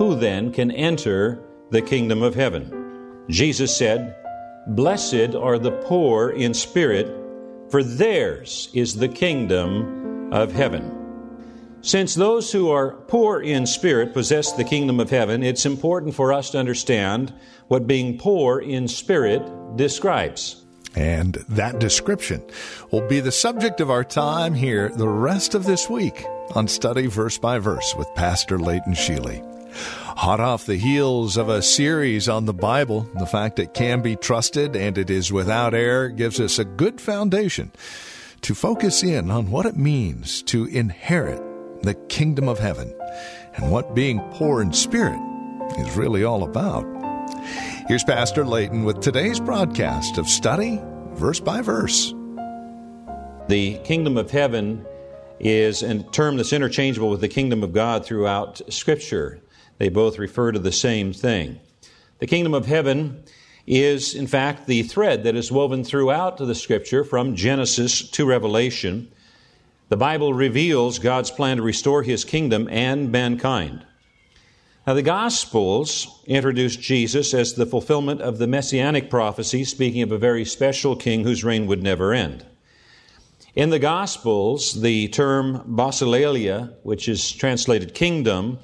[0.00, 3.22] Who then can enter the kingdom of heaven?
[3.28, 4.16] Jesus said,
[4.68, 7.06] Blessed are the poor in spirit,
[7.68, 11.76] for theirs is the kingdom of heaven.
[11.82, 16.32] Since those who are poor in spirit possess the kingdom of heaven, it's important for
[16.32, 17.34] us to understand
[17.68, 19.42] what being poor in spirit
[19.76, 20.64] describes.
[20.96, 22.42] And that description
[22.90, 27.06] will be the subject of our time here the rest of this week on Study
[27.06, 29.49] Verse by Verse with Pastor Leighton Sheely.
[29.72, 34.16] Hot off the heels of a series on the Bible, the fact it can be
[34.16, 37.72] trusted and it is without error gives us a good foundation
[38.42, 41.42] to focus in on what it means to inherit
[41.82, 42.94] the kingdom of heaven
[43.54, 45.20] and what being poor in spirit
[45.78, 46.84] is really all about.
[47.88, 50.80] Here's Pastor Layton with today's broadcast of Study
[51.14, 52.14] Verse by Verse.
[53.48, 54.86] The kingdom of heaven
[55.40, 59.40] is a term that's interchangeable with the kingdom of God throughout Scripture.
[59.80, 61.58] They both refer to the same thing.
[62.18, 63.24] The kingdom of heaven
[63.66, 69.10] is, in fact, the thread that is woven throughout the Scripture from Genesis to Revelation.
[69.88, 73.86] The Bible reveals God's plan to restore His kingdom and mankind.
[74.86, 80.18] Now, the Gospels introduce Jesus as the fulfillment of the messianic prophecy, speaking of a
[80.18, 82.44] very special king whose reign would never end.
[83.54, 88.58] In the Gospels, the term basileia, which is translated kingdom,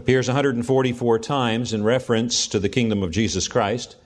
[0.00, 3.96] appears 144 times in reference to the kingdom of Jesus Christ.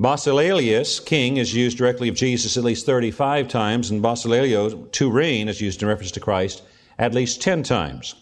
[0.00, 5.50] Basileus, king, is used directly of Jesus at least 35 times, and basileuo, to reign,
[5.50, 6.62] is used in reference to Christ
[6.98, 8.14] at least 10 times.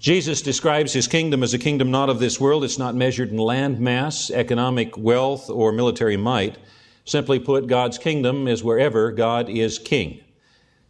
[0.00, 2.64] Jesus describes his kingdom as a kingdom not of this world.
[2.64, 6.58] It's not measured in land mass, economic wealth, or military might.
[7.04, 10.20] Simply put, God's kingdom is wherever God is king.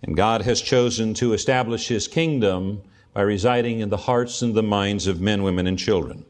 [0.03, 2.81] And God has chosen to establish his kingdom
[3.17, 6.23] by residing in the hearts and the minds of men, women, and children.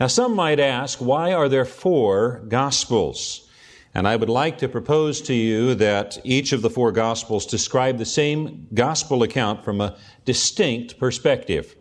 [0.00, 3.48] Now, some might ask, why are there four Gospels?
[3.94, 7.98] And I would like to propose to you that each of the four Gospels describe
[7.98, 11.76] the same Gospel account from a distinct perspective.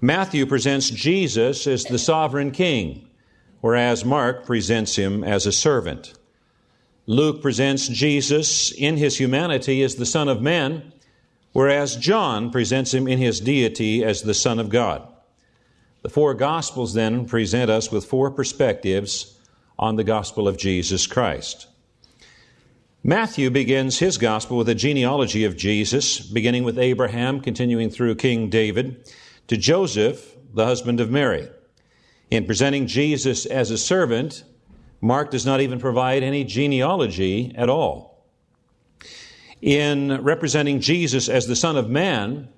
[0.00, 3.08] Matthew presents Jesus as the sovereign king,
[3.62, 6.14] whereas Mark presents him as a servant.
[7.06, 10.92] Luke presents Jesus in his humanity as the Son of Man,
[11.52, 15.06] whereas John presents him in his deity as the Son of God.
[16.02, 19.38] The four Gospels then present us with four perspectives
[19.78, 21.66] on the gospel of Jesus Christ.
[23.02, 28.50] Matthew begins his gospel with a genealogy of Jesus, beginning with Abraham, continuing through King
[28.50, 29.10] David,
[29.48, 31.48] to Joseph, the husband of Mary.
[32.30, 34.44] In presenting Jesus as a servant,
[35.00, 38.09] Mark does not even provide any genealogy at all.
[39.62, 42.48] In representing Jesus as the Son of Man,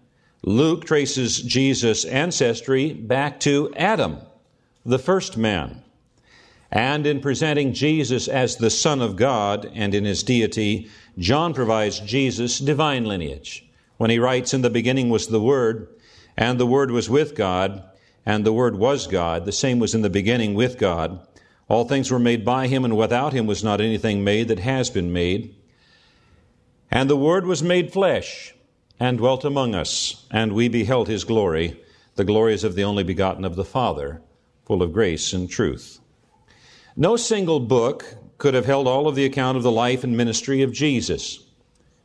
[0.44, 4.18] Luke traces Jesus' ancestry back to Adam,
[4.84, 5.82] the first man.
[6.70, 12.00] And in presenting Jesus as the Son of God and in his deity, John provides
[12.00, 13.68] Jesus' divine lineage.
[13.98, 15.88] When he writes, In the beginning was the Word,
[16.36, 17.84] and the Word was with God,
[18.24, 21.26] and the Word was God, the same was in the beginning with God.
[21.68, 24.88] All things were made by him, and without him was not anything made that has
[24.88, 25.54] been made.
[26.94, 28.54] And the Word was made flesh
[29.00, 31.80] and dwelt among us, and we beheld his glory,
[32.16, 34.20] the glories of the only begotten of the Father,
[34.66, 36.00] full of grace and truth.
[36.94, 40.60] No single book could have held all of the account of the life and ministry
[40.60, 41.42] of Jesus.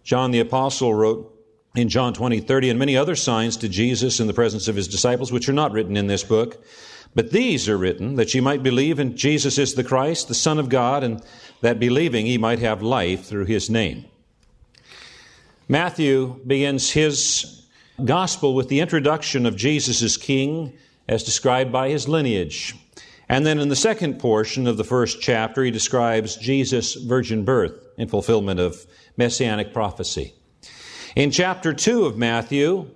[0.05, 1.37] John the Apostle wrote
[1.75, 4.87] in John 20, 30, and many other signs to Jesus in the presence of his
[4.87, 6.63] disciples, which are not written in this book.
[7.13, 10.57] But these are written that ye might believe in Jesus is the Christ, the Son
[10.57, 11.21] of God, and
[11.59, 14.05] that believing ye might have life through his name.
[15.69, 17.67] Matthew begins his
[18.03, 20.77] gospel with the introduction of Jesus as king
[21.09, 22.73] as described by his lineage.
[23.27, 27.73] And then in the second portion of the first chapter, he describes Jesus' virgin birth
[27.97, 28.85] in fulfillment of
[29.17, 30.33] messianic prophecy.
[31.17, 32.89] In chapter 2 of Matthew,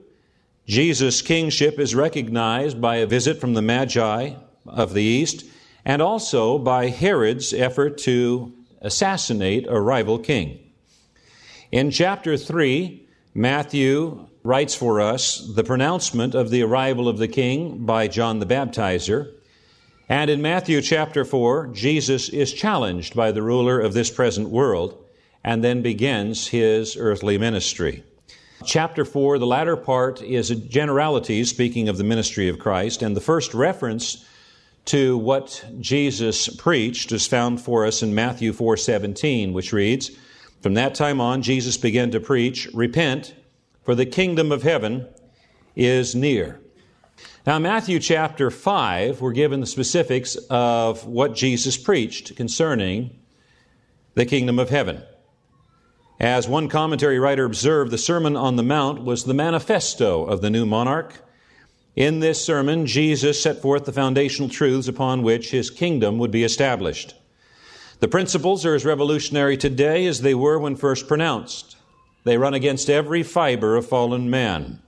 [0.66, 4.36] Jesus' kingship is recognized by a visit from the Magi
[4.66, 5.44] of the East
[5.84, 10.61] and also by Herod's effort to assassinate a rival king.
[11.72, 13.02] In chapter 3,
[13.34, 18.46] Matthew writes for us the pronouncement of the arrival of the king by John the
[18.46, 19.32] Baptizer.
[20.10, 25.02] And in Matthew chapter 4, Jesus is challenged by the ruler of this present world
[25.46, 28.04] and then begins his earthly ministry.
[28.66, 33.16] Chapter 4, the latter part is a generality speaking of the ministry of Christ, and
[33.16, 34.26] the first reference
[34.86, 40.12] to what Jesus preached is found for us in Matthew 4:17, which reads,
[40.62, 43.34] "From that time on Jesus began to preach, repent,
[43.84, 45.08] for the kingdom of heaven
[45.76, 46.60] is near."
[47.46, 53.12] Now, Matthew chapter 5, we're given the specifics of what Jesus preached concerning
[54.14, 55.02] the kingdom of heaven.
[56.20, 60.52] As one commentary writer observed, the Sermon on the Mount was the manifesto of the
[60.52, 61.26] new monarch.
[61.96, 66.44] In this sermon, Jesus set forth the foundational truths upon which his kingdom would be
[66.44, 67.16] established.
[68.02, 71.78] The principles are as revolutionary today as they were when first pronounced.
[72.24, 74.82] They run against every fiber of fallen man,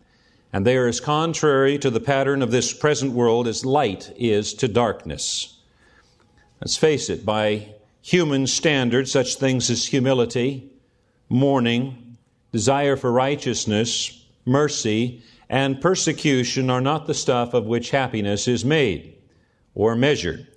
[0.52, 4.56] and they are as contrary to the pattern of this present world as light is
[4.56, 5.60] to darkness.
[6.60, 10.72] Let's face it, by human standards, such things as humility,
[11.30, 12.18] mourning,
[12.52, 19.18] desire for righteousness, mercy, and persecution are not the stuff of which happiness is made
[19.76, 20.48] or measured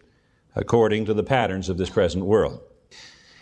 [0.56, 2.60] according to the patterns of this present world.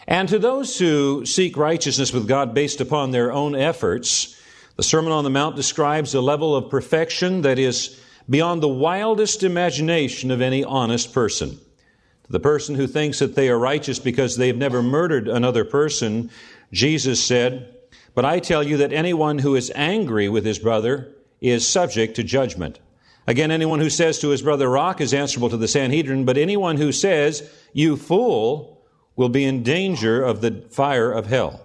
[0.06, 4.38] And to those who seek righteousness with God based upon their own efforts,
[4.76, 9.42] the Sermon on the Mount describes a level of perfection that is beyond the wildest
[9.42, 11.50] imagination of any honest person.
[11.50, 16.30] To the person who thinks that they are righteous because they've never murdered another person,
[16.72, 17.74] Jesus said,
[18.14, 22.22] But I tell you that anyone who is angry with his brother is subject to
[22.22, 22.80] judgment.
[23.26, 26.76] Again, anyone who says to his brother, Raca, is answerable to the Sanhedrin, but anyone
[26.76, 28.74] who says, You fool,
[29.16, 31.64] will be in danger of the fire of hell.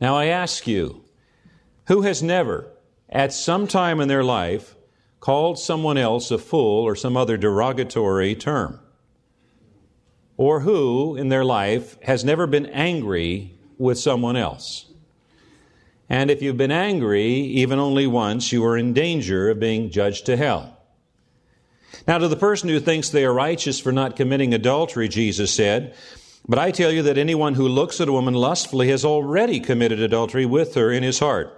[0.00, 1.04] Now I ask you,
[1.86, 2.68] who has never,
[3.08, 4.76] at some time in their life,
[5.20, 8.80] called someone else a fool or some other derogatory term?
[10.36, 14.92] Or who in their life has never been angry with someone else.
[16.08, 20.26] And if you've been angry even only once, you are in danger of being judged
[20.26, 20.78] to hell.
[22.06, 25.94] Now, to the person who thinks they are righteous for not committing adultery, Jesus said,
[26.46, 30.00] But I tell you that anyone who looks at a woman lustfully has already committed
[30.00, 31.52] adultery with her in his heart.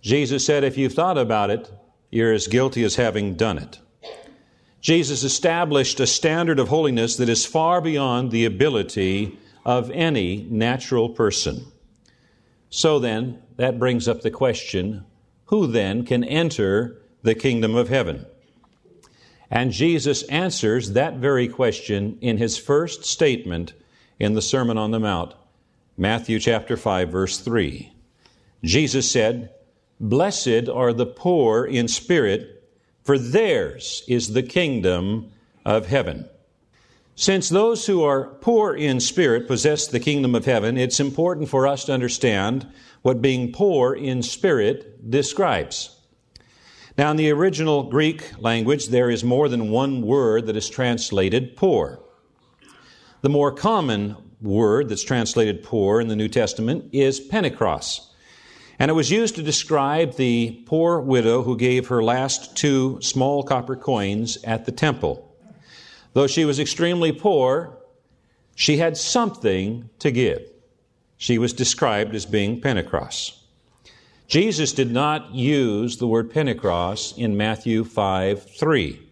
[0.00, 1.70] Jesus said, If you've thought about it,
[2.10, 3.80] you're as guilty as having done it.
[4.80, 11.08] Jesus established a standard of holiness that is far beyond the ability of any natural
[11.08, 11.64] person.
[12.74, 15.04] So then, that brings up the question
[15.44, 18.24] who then can enter the kingdom of heaven?
[19.50, 23.74] And Jesus answers that very question in his first statement
[24.18, 25.34] in the Sermon on the Mount,
[25.98, 27.92] Matthew chapter 5 verse 3.
[28.64, 29.50] Jesus said,
[30.00, 32.64] "Blessed are the poor in spirit,
[33.02, 35.30] for theirs is the kingdom
[35.66, 36.26] of heaven."
[37.14, 41.66] Since those who are poor in spirit possess the kingdom of heaven, it's important for
[41.66, 42.66] us to understand
[43.02, 45.96] what being poor in spirit describes.
[46.96, 51.56] Now, in the original Greek language, there is more than one word that is translated
[51.56, 52.00] poor.
[53.20, 58.10] The more common word that's translated poor in the New Testament is pentecost.
[58.78, 63.42] And it was used to describe the poor widow who gave her last two small
[63.42, 65.31] copper coins at the temple.
[66.12, 67.78] Though she was extremely poor,
[68.54, 70.42] she had something to give.
[71.16, 73.38] She was described as being pentecost.
[74.26, 79.08] Jesus did not use the word pentecost in Matthew 5 3.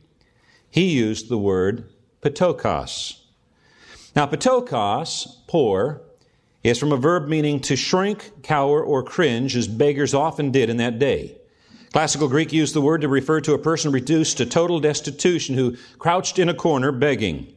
[0.71, 1.88] He used the word
[2.23, 3.21] ptochos.
[4.14, 6.02] Now, ptochos, poor,
[6.62, 10.76] is from a verb meaning to shrink, cower, or cringe, as beggars often did in
[10.78, 11.37] that day.
[11.92, 15.76] Classical Greek used the word to refer to a person reduced to total destitution who
[15.99, 17.52] crouched in a corner begging.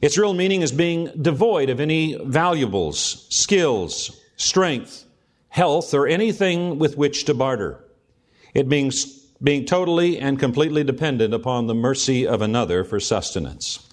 [0.00, 5.04] Its real meaning is being devoid of any valuables, skills, strength,
[5.48, 7.82] health, or anything with which to barter.
[8.54, 9.06] It means
[9.42, 13.88] being totally and completely dependent upon the mercy of another for sustenance.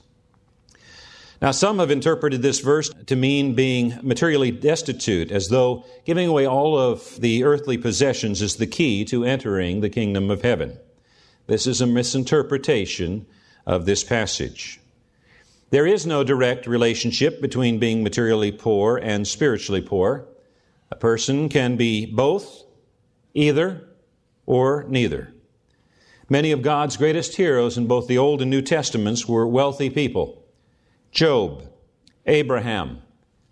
[1.42, 6.46] Now, some have interpreted this verse to mean being materially destitute, as though giving away
[6.46, 10.78] all of the earthly possessions is the key to entering the kingdom of heaven.
[11.48, 13.26] This is a misinterpretation
[13.66, 14.80] of this passage.
[15.72, 20.28] There is no direct relationship between being materially poor and spiritually poor.
[20.92, 22.66] A person can be both,
[23.34, 23.90] either,
[24.46, 25.34] or neither.
[26.30, 30.41] Many of God's greatest heroes in both the Old and New Testaments were wealthy people.
[31.12, 31.68] Job,
[32.26, 33.02] Abraham,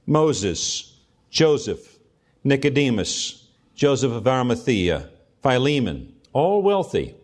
[0.06, 0.98] Moses,
[1.30, 2.00] Joseph,
[2.44, 5.10] Nicodemus, Joseph of Arimathea,
[5.42, 7.16] Philemon, all wealthy,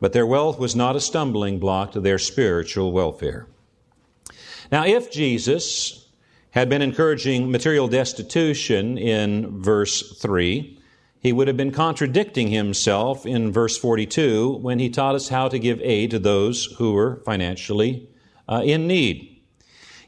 [0.00, 3.46] but their wealth was not a stumbling block to their spiritual welfare.
[4.70, 6.06] Now, if Jesus
[6.50, 10.78] had been encouraging material destitution in verse 3,
[11.20, 15.58] he would have been contradicting himself in verse 42 when he taught us how to
[15.58, 18.08] give aid to those who were financially
[18.48, 19.31] uh, in need.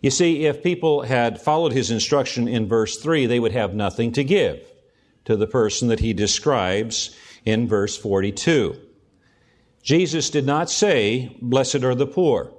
[0.04, 4.12] You see, if people had followed his instruction in verse 3, they would have nothing
[4.12, 4.60] to give
[5.24, 8.76] to the person that he describes in verse 42.
[9.82, 12.52] Jesus did not say, Blessed are the poor.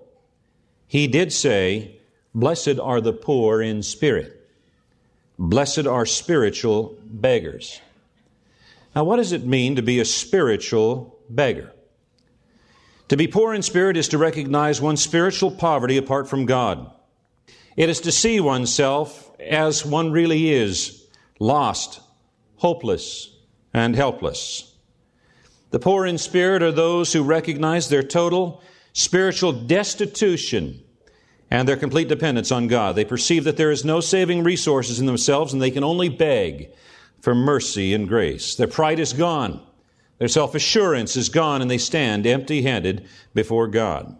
[0.88, 2.00] He did say,
[2.34, 4.50] Blessed are the poor in spirit.
[5.38, 7.80] Blessed are spiritual beggars.
[8.96, 11.72] Now, what does it mean to be a spiritual beggar?
[13.10, 16.92] To be poor in spirit is to recognize one's spiritual poverty apart from God.
[17.76, 21.06] It is to see oneself as one really is
[21.40, 22.02] lost,
[22.58, 23.36] hopeless,
[23.74, 24.74] and helpless.
[25.72, 28.64] The poor in spirit are those who recognize their total
[28.94, 30.82] spiritual destitution
[31.52, 32.96] and their complete dependence on God.
[32.96, 36.70] They perceive that there is no saving resources in themselves and they can only beg
[37.20, 38.56] for mercy and grace.
[38.56, 39.62] Their pride is gone.
[40.18, 44.18] Their self assurance is gone, and they stand empty handed before God.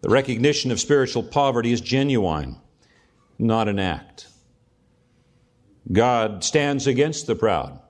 [0.00, 2.56] The recognition of spiritual poverty is genuine,
[3.38, 4.28] not an act.
[5.90, 7.80] God stands against the proud,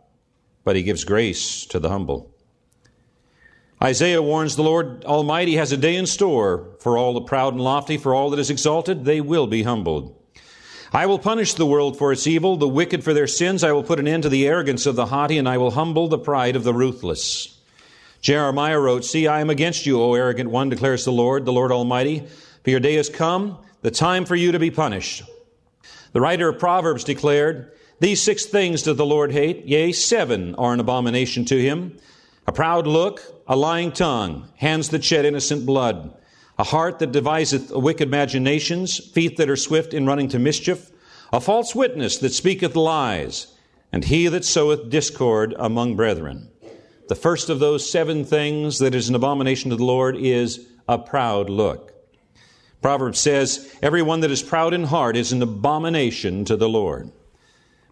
[0.65, 2.35] but he gives grace to the humble.
[3.83, 7.63] Isaiah warns the Lord Almighty has a day in store for all the proud and
[7.63, 10.15] lofty, for all that is exalted, they will be humbled.
[10.93, 13.63] I will punish the world for its evil, the wicked for their sins.
[13.63, 16.09] I will put an end to the arrogance of the haughty, and I will humble
[16.09, 17.58] the pride of the ruthless.
[18.21, 21.73] Jeremiah wrote, See, I am against you, O arrogant one, declares the Lord, the Lord
[21.73, 22.27] Almighty.
[22.65, 25.23] For your day has come, the time for you to be punished.
[26.13, 30.73] The writer of Proverbs declared, These six things doth the Lord hate, yea, seven are
[30.73, 31.97] an abomination to him.
[32.47, 36.15] A proud look, a lying tongue, hands that shed innocent blood,
[36.59, 40.91] a heart that deviseth wicked imaginations, feet that are swift in running to mischief,
[41.33, 43.55] a false witness that speaketh lies,
[43.93, 46.49] and he that soweth discord among brethren.
[47.09, 50.99] The first of those seven things that is an abomination to the Lord is a
[50.99, 51.95] proud look.
[52.83, 57.11] Proverbs says, Everyone that is proud in heart is an abomination to the Lord.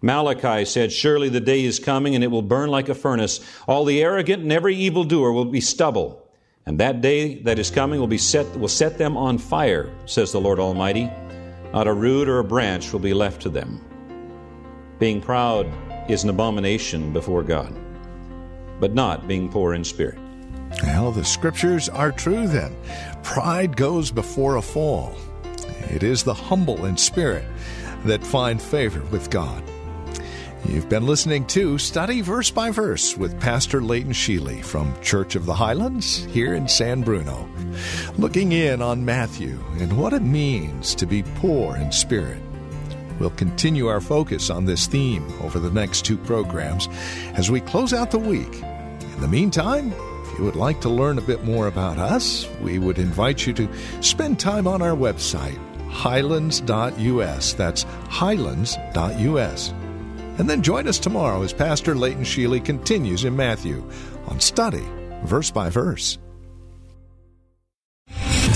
[0.03, 3.41] Malachi said, Surely the day is coming, and it will burn like a furnace.
[3.67, 6.23] All the arrogant and every evildoer will be stubble.
[6.67, 10.31] And that day that is coming will be set will set them on fire, says
[10.33, 11.11] the Lord Almighty.
[11.73, 13.81] Not a root or a branch will be left to them.
[14.99, 15.67] Being proud
[16.11, 17.73] is an abomination before God,
[18.80, 20.18] but not being poor in spirit.
[20.83, 22.76] Well, the scriptures are true then.
[23.23, 25.14] Pride goes before a fall.
[25.90, 27.45] It is the humble in spirit
[28.04, 29.62] that find favor with God.
[30.68, 35.47] You've been listening to Study Verse by Verse with Pastor Leighton Sheely from Church of
[35.47, 37.49] the Highlands here in San Bruno,
[38.18, 42.42] looking in on Matthew and what it means to be poor in spirit.
[43.19, 46.89] We'll continue our focus on this theme over the next two programs
[47.35, 48.63] as we close out the week.
[48.63, 52.79] In the meantime, if you would like to learn a bit more about us, we
[52.79, 53.69] would invite you to
[54.03, 55.59] spend time on our website,
[55.89, 57.53] highlands.us.
[57.55, 59.71] That's highlands.us.
[60.39, 63.83] And then join us tomorrow as Pastor Leighton Sheely continues in Matthew
[64.27, 64.85] on Study,
[65.25, 66.19] verse by verse.